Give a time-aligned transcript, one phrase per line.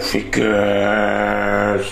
[0.00, 1.86] Fickes.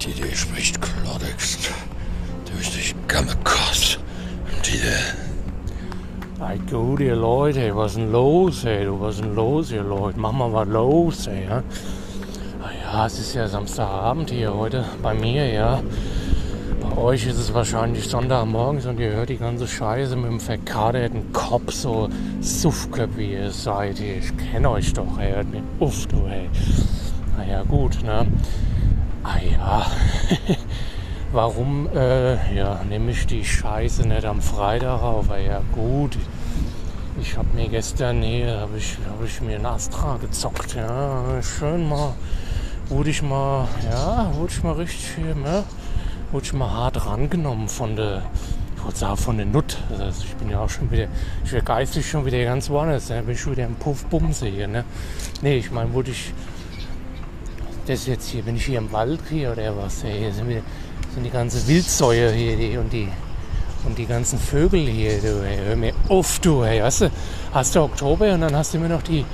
[0.00, 1.70] Die Idee spricht Klartext.
[2.52, 3.98] Durch dich Gammekast.
[4.64, 4.80] Die
[6.42, 8.84] Ey, gut, ihr Leute, ey, was ist denn los, ey?
[8.86, 10.18] Du, was ist denn los, ihr Leute?
[10.18, 11.62] Mach mal was los, ey, ja?
[12.58, 15.80] Na ja, es ist ja Samstagabend hier heute bei mir, ja.
[17.00, 21.72] Euch ist es wahrscheinlich Sonntagmorgens und ihr hört die ganze Scheiße mit dem verkaderten Kopf,
[21.72, 22.10] so
[22.42, 23.96] Suffköpfe, wie ihr seid.
[23.96, 24.18] hier.
[24.18, 25.32] Ich kenne euch doch, ey.
[25.32, 26.50] Hört mir uff, du, ey.
[27.38, 28.26] Na ja, gut, ne?
[29.24, 29.86] Ah ja.
[31.32, 35.30] Warum äh, ja, nehme ich die Scheiße nicht am Freitag auf?
[35.30, 36.18] Ah Ja gut,
[37.18, 41.88] ich habe mir gestern, nee, habe ich, hab ich mir ein Astra gezockt, ja, schön
[41.88, 42.12] mal,
[42.90, 45.64] wurde ich mal, ja, wurde ich mal richtig hier, ne,
[46.32, 48.22] wurde ich mal hart rangenommen von der,
[48.76, 51.08] ich wollte sagen von der Nut, also ich bin ja auch schon wieder,
[51.44, 54.68] ich wäre geistig schon wieder ganz woanders, ne, bin ich schon wieder im Puffbumse hier,
[54.68, 54.84] ne,
[55.42, 56.32] nee, ich meine, wurde ich,
[57.86, 60.62] das jetzt hier, bin ich hier im Wald hier oder was, ey, hier sind wir,
[61.14, 63.08] sind die ganze Wildsäue hier die, und die
[63.84, 67.10] und die ganzen Vögel hier, du, ey, hör mir auf, du, hey, weißt du,
[67.52, 69.24] hast du Oktober und dann hast du immer noch die,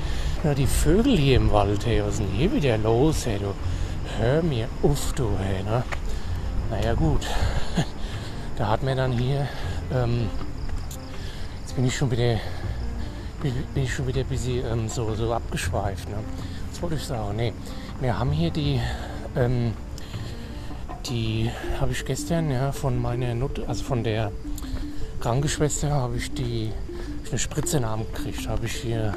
[0.45, 3.53] noch die Vögel hier im Wald, hey, was ist denn hier wieder los, hey, du,
[4.19, 5.83] hör mir auf, du, hey, ne,
[6.71, 7.27] naja, gut,
[8.57, 9.49] da hat mir dann hier,
[9.93, 10.29] ähm,
[11.61, 12.39] jetzt bin ich schon wieder,
[13.43, 16.17] bin, ich schon wieder ein bisschen ähm, so, so abgeschweift, ne,
[16.71, 17.53] was wollte ich sagen, nee,
[18.01, 18.81] wir haben hier die,
[19.37, 19.75] ähm,
[21.09, 21.51] die
[21.81, 24.33] habe ich gestern ja, von meiner Nut, also von der
[25.21, 26.73] Krankenschwester, habe ich die
[27.27, 28.49] ich eine Spritze in den Arm gekriegt.
[28.49, 29.13] Habe ich hier,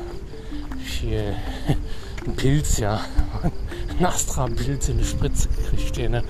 [0.83, 1.35] hier
[2.25, 3.01] einen Pilz, ja,
[3.89, 5.95] einen Astra-Pilz in eine Spritze gekriegt.
[5.95, 6.23] Hier, ne?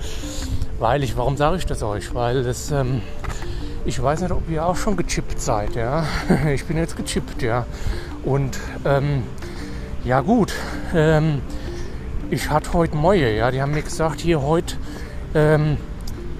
[0.80, 2.14] Weil ich, warum sage ich das euch?
[2.14, 3.02] Weil das, ähm,
[3.84, 6.04] ich weiß nicht, ob ihr auch schon gechippt seid, ja.
[6.52, 7.66] Ich bin jetzt gechippt, ja.
[8.24, 9.22] Und ähm,
[10.04, 10.54] ja gut,
[10.94, 11.42] ähm,
[12.30, 13.50] ich hatte heute Mäue, ja.
[13.50, 14.76] Die haben mir gesagt, hier heute
[15.34, 15.76] ähm,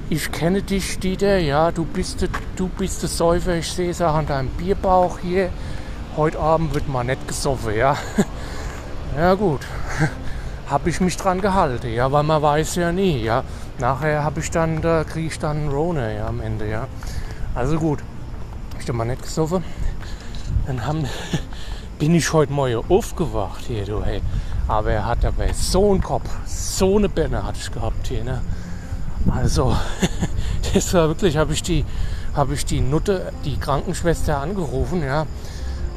[0.08, 2.26] ich kenne dich, Dieter, ja, du bist,
[2.56, 5.50] du bist der Säufer, ich sehe es auch an deinem Bierbauch hier.
[6.16, 7.96] Heute Abend wird mal nicht gesoffen, ja.
[9.16, 9.60] ja gut,
[10.70, 13.42] habe ich mich dran gehalten, ja, weil man weiß ja nie, ja.
[13.80, 16.86] Nachher habe ich dann, da kriege ich dann Rona, ja, am Ende, ja.
[17.56, 17.98] Also gut,
[18.78, 19.64] ich habe mal nicht gesoffen.
[20.66, 21.06] Dann haben,
[21.98, 24.22] bin ich heute Morgen aufgewacht hier, du, hey.
[24.68, 28.40] Aber er hat dabei so einen Kopf, so eine Birne hatte ich gehabt hier, ne.
[29.28, 29.76] Also,
[30.72, 31.84] das war wirklich, habe ich die,
[32.36, 35.26] habe ich die Nutte, die Krankenschwester angerufen, ja,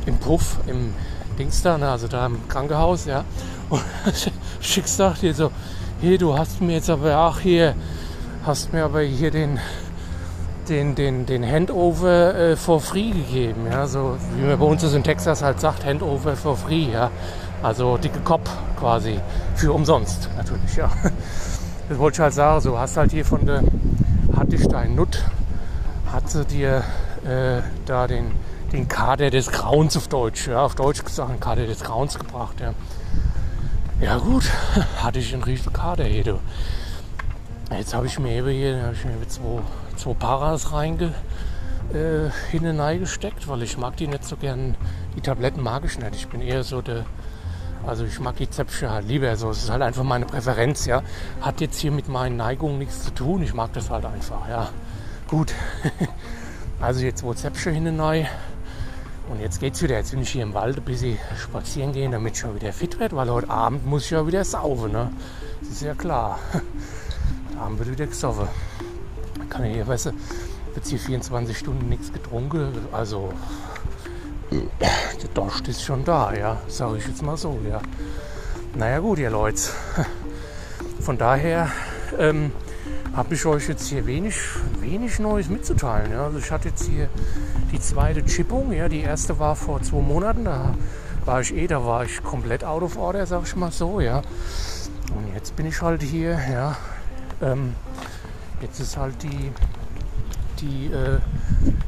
[0.08, 0.96] im Puff, im
[1.38, 3.24] Dings da, ne, also da im Krankenhaus, ja.
[3.70, 3.82] Und
[4.62, 5.52] schick sagt hier so,
[6.02, 7.76] hier, du hast mir jetzt aber auch hier,
[8.46, 9.60] hast mir aber hier den,
[10.70, 14.94] den, den, den Handover äh, for free gegeben, ja, so wie man bei uns das
[14.94, 17.10] in Texas halt sagt, Handover for free, ja.
[17.62, 19.20] Also dicke Kopf quasi,
[19.56, 20.90] für umsonst natürlich, ja.
[21.90, 23.62] Das wollte ich halt sagen, so hast halt hier von der
[24.36, 25.22] Hattestein Nutt,
[26.12, 26.84] hat sie dir
[27.26, 28.32] äh, da den,
[28.74, 32.60] den Kader des Grauens auf Deutsch, ja, auf Deutsch gesagt, den Kader des Grauens gebracht,
[32.60, 32.74] ja.
[34.02, 34.44] Ja gut,
[35.02, 36.40] hatte ich einen riesen Kader hier, du.
[37.72, 39.62] Jetzt habe ich mir eben hier, habe ich mir eben zwei,
[39.96, 41.14] zwei Paras reinge,
[41.94, 44.76] äh, hineingesteckt, weil ich mag die nicht so gern,
[45.16, 46.16] die Tabletten mag ich nicht.
[46.16, 47.06] Ich bin eher so der
[47.86, 49.30] also ich mag die Zäpfchen halt lieber.
[49.30, 51.04] Also es ist halt einfach meine Präferenz, ja.
[51.42, 53.44] Hat jetzt hier mit meinen Neigungen nichts zu tun.
[53.44, 54.70] Ich mag das halt einfach, ja.
[55.28, 55.54] Gut.
[56.82, 58.28] also jetzt wo Zäpfchen hinein.
[59.30, 59.96] Und jetzt geht's wieder.
[59.96, 63.00] Jetzt bin ich hier im Wald ein bisschen spazieren gehen, damit ich schon wieder fit
[63.00, 65.12] werde, weil heute Abend muss ich ja wieder saufen, ne?
[65.62, 66.40] Das ist ja klar.
[66.52, 68.48] Heute Abend wird wieder gesoffen.
[69.50, 70.12] Kann ich hier, weißt du,
[70.74, 72.74] wird hier 24 Stunden nichts getrunken.
[72.92, 73.34] Also
[74.52, 77.82] der Dost ist schon da, ja, sage ich jetzt mal so, ja.
[78.76, 79.62] Naja gut, ihr Leute.
[81.00, 81.72] Von daher
[82.18, 82.52] ähm,
[83.16, 84.36] habe ich euch jetzt hier wenig,
[84.80, 86.12] wenig Neues mitzuteilen.
[86.12, 86.26] Ja.
[86.26, 87.10] Also ich hatte jetzt hier
[87.72, 90.76] die zweite Chippung, ja, die erste war vor zwei Monaten, da
[91.26, 94.18] war ich eh, da war ich komplett out of order, sag ich mal so, ja.
[95.16, 96.76] Und jetzt bin ich halt hier, ja.
[97.42, 97.76] Ähm,
[98.62, 99.52] jetzt ist halt die
[100.64, 101.20] die, äh,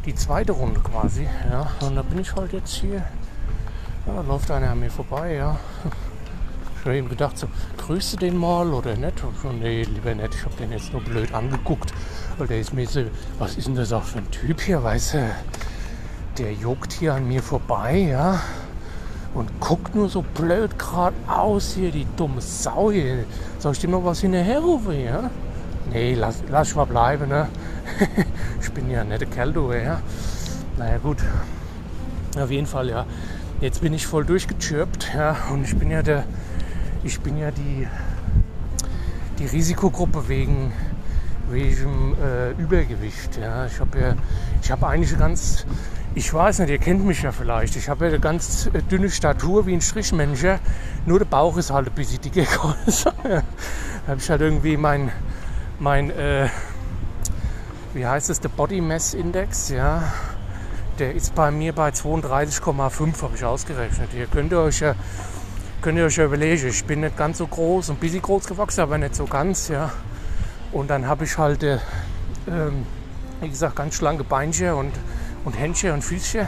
[0.05, 1.27] die zweite Runde quasi.
[1.49, 1.71] Ja.
[1.81, 3.03] Und da bin ich halt jetzt hier.
[4.05, 5.57] Ja, da läuft einer an mir vorbei, ja.
[6.85, 7.47] Ich habe eben gedacht, so,
[7.77, 9.23] grüße den mal oder nicht?
[9.23, 10.35] Und so, nee, lieber nicht.
[10.35, 11.91] Ich habe den jetzt nur blöd angeguckt.
[12.37, 13.01] Weil der ist mir so,
[13.39, 15.29] was ist denn das auch für ein Typ hier, weißt du?
[16.37, 18.39] Der juckt hier an mir vorbei, ja.
[19.33, 23.25] Und guckt nur so blöd geradeaus hier, die dumme Sau hier.
[23.57, 25.31] Soll ich dem noch was hinterher rufen, ja?
[25.91, 27.47] Nee, lass, lass mal bleiben, ne?
[28.61, 30.01] ich bin ja ein netter Kerl, ja.
[30.77, 31.17] Naja, gut.
[32.39, 33.07] Auf jeden Fall, ja.
[33.59, 35.35] Jetzt bin ich voll durchgechirpt, ja.
[35.51, 36.25] Und ich bin ja der,
[37.05, 37.87] ich bin ja die,
[39.37, 40.73] die Risikogruppe wegen,
[41.51, 43.67] wegen äh, Übergewicht, ja.
[43.67, 44.15] Ich habe ja,
[44.61, 45.67] ich habe eigentlich ganz,
[46.15, 47.75] ich weiß nicht, ihr kennt mich ja vielleicht.
[47.75, 50.41] Ich habe ja eine ganz äh, dünne Statur wie ein Strichmensch.
[50.41, 50.59] Ja.
[51.05, 53.13] Nur der Bauch ist halt ein bisschen dicker größer.
[53.23, 53.43] da
[54.07, 55.11] habe ich halt irgendwie mein,
[55.77, 56.49] mein äh,
[57.93, 60.11] wie heißt es, der Body Mass Index, ja.
[60.97, 64.09] Der ist bei mir bei 32,5, habe ich ausgerechnet.
[64.17, 64.95] Ihr könnt euch ja,
[65.81, 68.81] könnt ihr euch ja überlegen, ich bin nicht ganz so groß, ein bisschen groß gewachsen,
[68.81, 69.91] aber nicht so ganz, ja.
[70.71, 71.79] Und dann habe ich halt, äh,
[72.47, 72.85] ähm,
[73.41, 74.91] wie gesagt, ganz schlanke Beinchen und
[75.45, 76.47] und Händchen und Füßchen.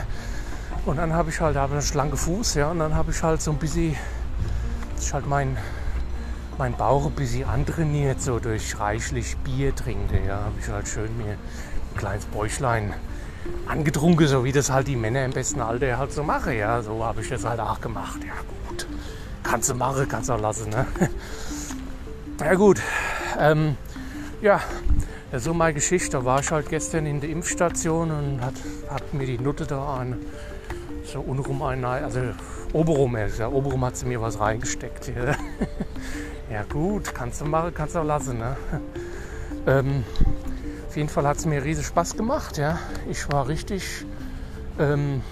[0.84, 3.40] Und dann habe ich halt hab einen schlanken Fuß, ja, und dann habe ich halt
[3.40, 3.96] so ein bisschen,
[5.00, 5.56] ich halt mein,
[6.58, 11.16] mein Bauch ein bisschen antrainiert, so durch reichlich Bier trinken, ja, habe ich halt schön
[11.16, 12.92] mir ein kleines Bäuchlein
[13.66, 17.04] angetrunken, so wie das halt die Männer im besten Alter halt so machen, ja, so
[17.04, 18.34] habe ich das halt auch gemacht, ja
[18.68, 18.86] gut,
[19.42, 20.86] kannst du machen, kannst du auch lassen, ne.
[22.40, 22.80] Ja gut,
[23.36, 23.76] ähm,
[24.40, 24.60] ja,
[25.36, 26.12] so meine Geschichte.
[26.12, 28.54] Da war ich halt gestern in der Impfstation und hat,
[28.88, 30.16] hat mir die Nutte da an,
[31.04, 32.20] so unrum ein, also
[32.72, 35.08] oberum, ja, oberum hat sie mir was reingesteckt.
[35.08, 35.34] Ja,
[36.52, 38.38] ja gut, kannst du machen, kannst du auch lassen.
[38.38, 38.56] Ne?
[39.66, 40.04] Ähm,
[40.98, 42.58] jeden Fall hat es mir riesig Spaß gemacht.
[42.58, 42.78] Ja,
[43.08, 44.04] ich war richtig,
[44.78, 45.22] ähm,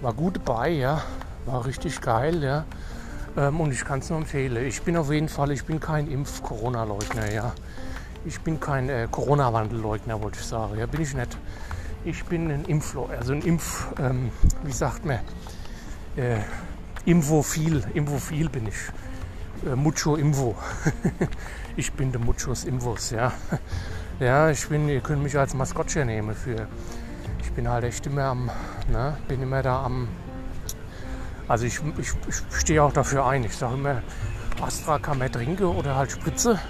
[0.00, 0.70] war gut dabei.
[0.70, 1.02] Ja,
[1.46, 2.42] war richtig geil.
[2.42, 2.64] Ja.
[3.36, 4.66] Ähm, und ich kann es nur empfehlen.
[4.66, 7.32] Ich bin auf jeden Fall, ich bin kein Impf-Corona-Leugner.
[7.32, 7.52] Ja
[8.24, 10.78] ich bin kein äh, Corona-Wandelleugner, wollte ich sagen.
[10.78, 11.36] Ja, bin ich nicht.
[12.04, 14.30] Ich bin ein Impfleugner, also ein Impf, ähm,
[14.62, 15.20] wie sagt man,
[16.16, 16.38] äh,
[17.06, 18.74] Infophil, Infophil bin ich.
[19.66, 20.54] Äh, Mucho Info.
[21.76, 23.32] ich bin der Muchos Infos, ja.
[24.20, 26.68] Ja, ich bin, ihr könnt mich als Maskottchen nehmen für,
[27.42, 28.48] ich bin halt echt immer am,
[28.88, 30.06] ne, bin immer da am,
[31.48, 33.42] also ich, ich, ich stehe auch dafür ein.
[33.42, 34.02] Ich sage immer,
[34.62, 36.60] Astra kann man trinken oder halt Spritze.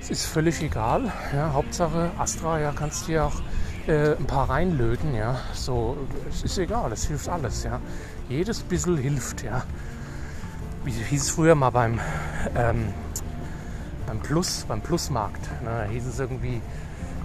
[0.00, 1.12] Es ist völlig egal.
[1.34, 3.42] Ja, Hauptsache Astra, ja, kannst du ja auch
[3.88, 5.40] äh, ein paar reinlöten, ja.
[5.54, 5.96] So,
[6.30, 7.80] es ist egal, es hilft alles, ja.
[8.28, 9.64] Jedes bisschen hilft, ja.
[10.84, 11.98] Wie hieß es früher mal beim,
[12.54, 12.94] ähm,
[14.06, 15.42] beim Plus, beim Plusmarkt.
[15.62, 15.70] Ne?
[15.70, 16.60] Da hieß es irgendwie,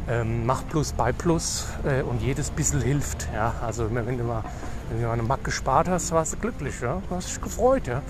[0.10, 3.28] ähm, mach Plus bei Plus äh, und jedes bisschen hilft.
[3.33, 3.54] Ja?
[3.62, 4.44] Also wenn du mal,
[4.89, 7.01] wenn du mal eine Mark gespart hast, warst du glücklich, ja?
[7.10, 8.01] Du hast dich gefreut, ja.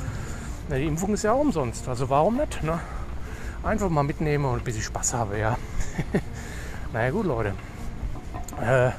[0.69, 2.63] Die Impfung ist ja auch umsonst, also warum nicht?
[2.63, 2.79] Ne?
[3.63, 5.57] einfach mal mitnehmen und ein bisschen Spaß habe, ja.
[6.94, 7.53] naja gut, Leute.
[8.62, 8.91] Äh,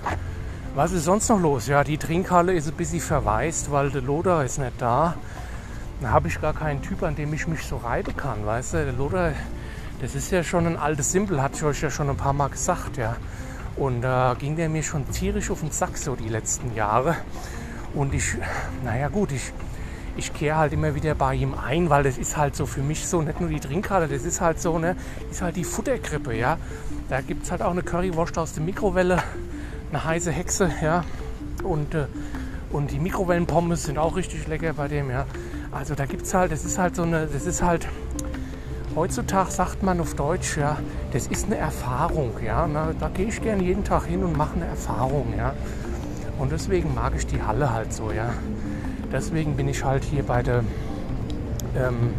[0.74, 1.66] was ist sonst noch los?
[1.66, 5.14] Ja, die Trinkhalle ist ein bisschen verwaist, weil der Loder ist nicht da.
[6.00, 8.84] Da habe ich gar keinen Typ, an dem ich mich so reiben kann, weißt du?
[8.84, 9.32] Der Loder,
[10.02, 12.48] das ist ja schon ein altes Simpel, hatte ich euch ja schon ein paar Mal
[12.48, 13.16] gesagt, ja.
[13.76, 17.16] Und da äh, ging der mir schon tierisch auf den Sack so die letzten Jahre.
[17.94, 18.36] Und ich,
[18.84, 19.52] naja gut, ich
[20.16, 23.06] ich kehre halt immer wieder bei ihm ein, weil das ist halt so für mich
[23.06, 24.96] so, nicht nur die Trinkhalle, das ist halt so, ne,
[25.30, 26.58] ist halt die Futterkrippe, ja.
[27.08, 29.22] Da gibt es halt auch eine Currywurst aus der Mikrowelle,
[29.90, 31.04] eine heiße Hexe, ja.
[31.62, 32.06] Und, äh,
[32.70, 35.26] und die Mikrowellenpommes sind auch richtig lecker bei dem, ja.
[35.70, 37.88] Also da gibt es halt, das ist halt so eine, das ist halt,
[38.94, 40.78] heutzutage sagt man auf Deutsch, ja,
[41.12, 42.66] das ist eine Erfahrung, ja.
[42.66, 45.54] Na, da gehe ich gerne jeden Tag hin und mache eine Erfahrung, ja.
[46.38, 48.30] Und deswegen mag ich die Halle halt so, ja
[49.12, 50.64] deswegen bin ich halt hier bei der,
[51.76, 52.14] ähm,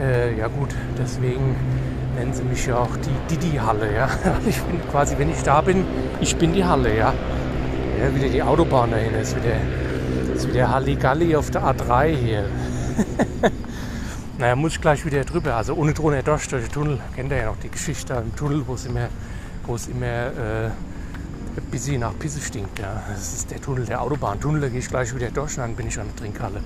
[0.00, 1.54] äh, ja gut, deswegen
[2.16, 4.08] nennen sie mich ja auch die Didi-Halle, ja.
[4.46, 5.84] Ich bin quasi, wenn ich da bin,
[6.20, 7.12] ich bin die Halle, ja.
[8.00, 9.54] Ja, wieder die Autobahn dahin, ist wieder,
[10.34, 12.44] ist wieder Halligalli auf der A3 hier.
[14.42, 17.00] naja, muss ich gleich wieder drüber, also ohne Drohne durch, durch den Tunnel.
[17.14, 19.08] Kennt ihr ja noch die Geschichte im Tunnel, wo es immer,
[19.64, 22.80] wo es immer äh, ein bisschen nach Pisse stinkt.
[22.80, 23.04] Ja.
[23.08, 25.86] Das ist der Tunnel, der Autobahntunnel, da gehe ich gleich wieder durch und dann bin
[25.86, 26.60] ich an der Trinkhalle.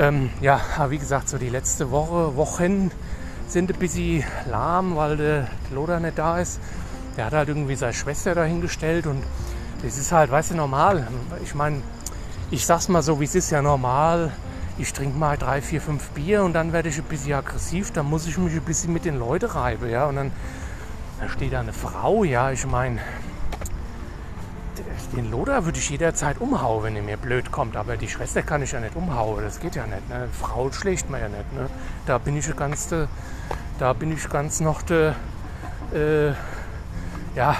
[0.00, 2.90] Ähm, ja, wie gesagt, so die letzte Woche, Wochen
[3.46, 6.58] sind ein bisschen lahm, weil der Loder nicht da ist.
[7.16, 9.22] Der hat halt irgendwie seine Schwester dahingestellt und
[9.84, 11.06] das ist halt, weißt du, normal.
[11.44, 11.82] Ich meine,
[12.50, 14.32] ich sag's mal so, wie es ist ja normal.
[14.80, 17.90] Ich trinke mal drei, vier, fünf Bier und dann werde ich ein bisschen aggressiv.
[17.92, 20.06] Dann muss ich mich ein bisschen mit den Leuten reiben, ja.
[20.06, 20.32] Und dann,
[21.18, 22.50] dann steht da eine Frau, ja.
[22.50, 22.98] Ich meine,
[25.14, 27.76] den Loder würde ich jederzeit umhauen, wenn er mir blöd kommt.
[27.76, 29.44] Aber die Schwester kann ich ja nicht umhauen.
[29.44, 30.08] Das geht ja nicht.
[30.08, 30.28] Ne?
[30.32, 31.52] Frau schlägt man ja nicht.
[31.52, 31.68] Ne?
[32.06, 33.06] Da bin ich ganz, de,
[33.78, 35.12] da bin ich ganz noch de,
[35.92, 36.32] äh,
[37.36, 37.54] ja,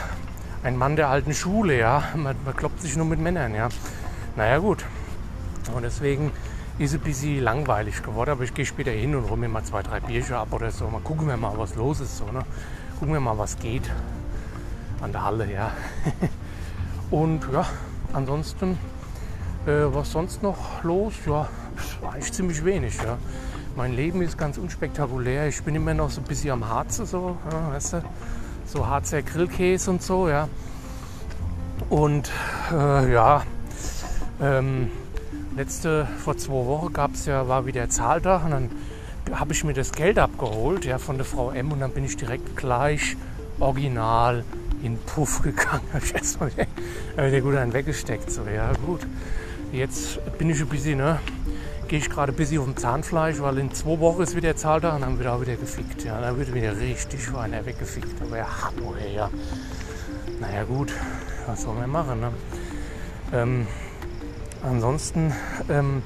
[0.62, 1.78] ein Mann der alten Schule.
[1.78, 3.54] Ja, man, man kloppt sich nur mit Männern.
[3.54, 3.68] Ja,
[4.36, 4.86] naja gut.
[5.74, 6.32] Und deswegen
[6.80, 8.30] ist ein bisschen langweilig geworden.
[8.30, 10.88] Aber ich gehe später hin und hole mir mal zwei, drei Bierchen ab oder so.
[10.88, 12.16] Mal gucken wir mal, was los ist.
[12.16, 12.42] So, ne?
[12.98, 13.90] Gucken wir mal, was geht.
[15.02, 15.72] an der Halle, ja.
[17.10, 17.66] Und ja,
[18.12, 18.78] ansonsten,
[19.66, 21.14] äh, was sonst noch los?
[21.26, 21.48] Ja,
[22.02, 23.18] eigentlich ziemlich wenig, ja.
[23.76, 25.48] Mein Leben ist ganz unspektakulär.
[25.48, 28.02] Ich bin immer noch so ein bisschen am Harze, so, ja, weißt du,
[28.66, 30.48] so Harzer Grillkäse und so, ja.
[31.88, 32.30] Und
[32.72, 33.42] äh, ja,
[34.40, 34.90] ähm,
[35.56, 38.70] letzte, vor zwei Wochen gab es ja, war wieder Zahltag und dann
[39.32, 42.16] habe ich mir das Geld abgeholt, ja, von der Frau M und dann bin ich
[42.16, 43.16] direkt gleich
[43.60, 44.44] original
[44.82, 45.82] in Puff gegangen.
[45.92, 46.66] Habe ich erstmal wieder,
[47.16, 48.30] wieder gut einen weggesteckt.
[48.30, 49.06] So, ja gut.
[49.72, 51.20] Jetzt bin ich ein bisschen, ne,
[51.86, 54.94] gehe ich gerade ein bisschen auf dem Zahnfleisch, weil in zwei Wochen ist wieder Zahltag
[54.94, 56.04] und dann wird auch wieder gefickt.
[56.04, 58.20] Ja, dann wird wieder richtig einer weggefickt.
[58.22, 59.30] Aber ja, hallo, ja.
[60.40, 60.92] Naja gut,
[61.46, 62.32] was soll man machen, ne?
[63.32, 63.66] Ähm,
[64.62, 65.32] ansonsten
[65.68, 66.02] ähm,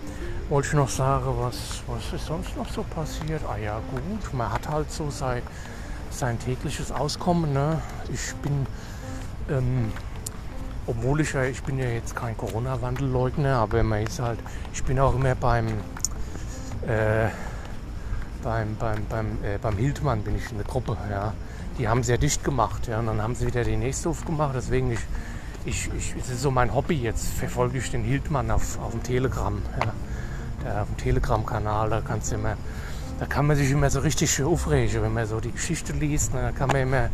[0.49, 3.43] wollte ich noch sagen, was, was ist sonst noch so passiert?
[3.49, 5.43] Ah ja, gut, man hat halt so sein,
[6.11, 7.53] sein tägliches Auskommen.
[7.53, 7.81] Ne?
[8.13, 8.67] Ich bin,
[9.51, 9.93] ähm,
[10.87, 14.39] obwohl ich ja, ich bin ja jetzt kein Corona-Wandelleugner, aber man ist halt,
[14.73, 15.69] ich bin auch immer beim,
[16.87, 17.29] äh,
[18.43, 21.33] beim, beim, beim, äh, beim Hildmann bin ich in der Gruppe, ja.
[21.79, 24.93] Die haben sehr dicht gemacht, ja, und dann haben sie wieder die nächste aufgemacht, deswegen
[24.93, 25.01] ich,
[25.65, 29.03] ich, ich, es ist so mein Hobby jetzt, verfolge ich den Hildmann auf, auf dem
[29.03, 29.93] Telegram, ja
[30.65, 32.57] der auf dem Telegram-Kanal, da kannst du immer,
[33.21, 36.35] da kann man sich immer so richtig aufregen, wenn man so die Geschichte liest.
[36.35, 37.09] Ne, da kann man immer,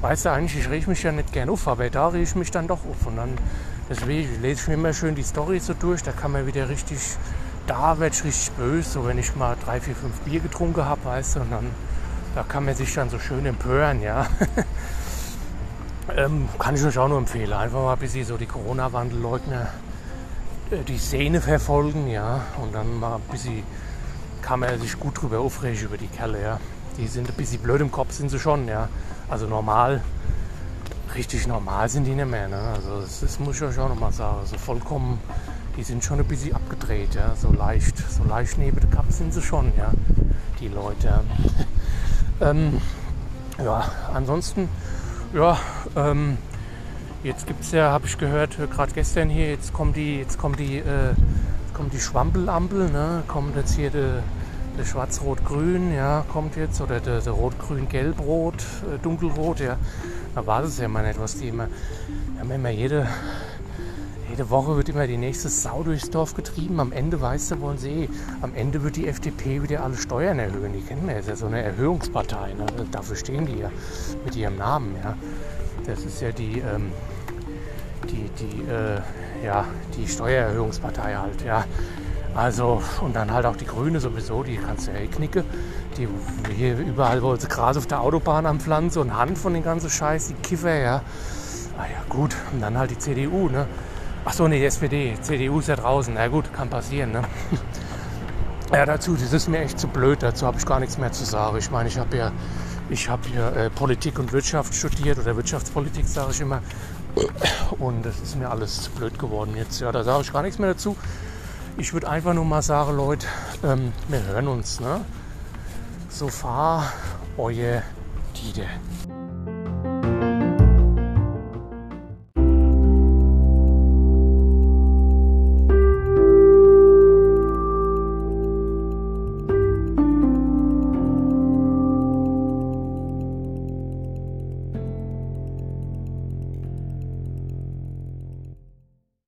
[0.00, 2.50] weißt du eigentlich, ich rege mich ja nicht gern auf, aber da rege ich mich
[2.50, 3.06] dann doch auf.
[3.06, 3.38] Und dann,
[3.88, 6.98] deswegen lese ich mir immer schön die Story so durch, da kann man wieder richtig,
[7.66, 11.04] da werde ich richtig böse, so wenn ich mal drei, vier, fünf Bier getrunken habe,
[11.04, 11.66] weißt du, und dann,
[12.34, 14.26] da kann man sich dann so schön empören, ja.
[16.14, 19.68] ähm, kann ich euch auch nur empfehlen, einfach mal ein bisschen so die Corona-Wandelleugner
[20.70, 23.62] äh, die Szene verfolgen, ja, und dann mal ein bisschen
[24.42, 26.60] kann man sich gut drüber aufregen über die Kerle, ja.
[26.98, 28.88] Die sind ein bisschen blöd im Kopf, sind sie schon, ja.
[29.28, 30.00] Also normal,
[31.16, 32.60] richtig normal sind die nicht mehr, ne?
[32.74, 34.46] Also das, das muss ich euch auch nochmal sagen.
[34.46, 35.18] So vollkommen,
[35.76, 37.34] die sind schon ein bisschen abgedreht, ja.
[37.34, 39.90] So leicht, so leicht neben der Kappe sind sie schon, ja.
[40.60, 41.20] Die Leute.
[42.40, 42.80] ähm,
[43.58, 44.68] ja, ansonsten,
[45.36, 45.58] ja,
[45.94, 46.38] ähm,
[47.26, 50.54] Jetzt gibt es ja, habe ich gehört, gerade gestern hier, jetzt kommen die, jetzt kommen
[50.54, 53.24] die, äh, jetzt kommt die Schwampelampel, ne?
[53.26, 54.22] Kommt jetzt hier der,
[54.78, 59.76] der Schwarz-Rot-Grün, ja, kommt jetzt, oder der, der Rot-Grün-Gelb-Rot, äh, Dunkelrot, ja.
[60.36, 61.66] Da war es ja mal nicht, was die immer,
[62.38, 63.08] haben immer jede,
[64.36, 66.78] jede Woche wird immer die nächste Sau durchs Dorf getrieben.
[66.78, 68.08] Am Ende, weißt du, wollen sie eh,
[68.42, 70.74] am Ende wird die FDP wieder alle Steuern erhöhen.
[70.74, 72.52] Die kennen wir, ist ja so eine Erhöhungspartei.
[72.52, 72.66] Ne?
[72.92, 73.70] Dafür stehen die ja
[74.26, 74.94] mit ihrem Namen.
[75.02, 75.16] Ja?
[75.86, 76.92] Das ist ja die, ähm,
[78.10, 79.00] die, die, äh,
[79.42, 79.64] ja,
[79.96, 81.64] die Steuererhöhungspartei halt, ja.
[82.34, 85.44] Also, und dann halt auch die Grüne sowieso, die kannst du ja eh knicken.
[85.96, 86.06] Die
[86.54, 89.88] hier überall, wo sie Gras auf der Autobahn am Pflanzen und Hand von den ganzen
[89.88, 90.96] Scheiß, die Kiffer, ja.
[91.78, 92.36] Ah ja, gut.
[92.52, 93.66] Und dann halt die CDU, ne.
[94.28, 95.16] Ach so, nee, SPD.
[95.22, 96.12] CDU ist ja draußen.
[96.12, 97.22] Na gut, kann passieren, ne.
[98.72, 100.24] Ja, dazu, das ist mir echt zu blöd.
[100.24, 101.56] Dazu habe ich gar nichts mehr zu sagen.
[101.58, 102.32] Ich meine, ich habe ja,
[102.90, 106.60] ich habe hier äh, Politik und Wirtschaft studiert oder Wirtschaftspolitik, sage ich immer.
[107.78, 109.80] Und das ist mir alles zu blöd geworden jetzt.
[109.80, 110.96] Ja, da sage ich gar nichts mehr dazu.
[111.78, 113.28] Ich würde einfach nur mal sagen, Leute,
[113.62, 114.80] ähm, wir hören uns.
[114.80, 115.02] Ne?
[116.08, 116.92] So fahr,
[117.38, 117.82] euer
[118.34, 118.66] Dieter.